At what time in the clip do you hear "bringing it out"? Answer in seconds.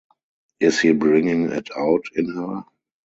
0.93-2.03